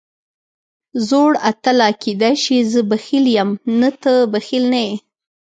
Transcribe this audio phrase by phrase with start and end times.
[1.07, 4.93] زوړ اتله، کېدای شي زه بخیل یم، نه ته بخیل نه یې.